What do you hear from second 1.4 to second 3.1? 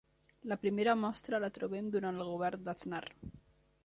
la trobem durant el govern d'Aznar.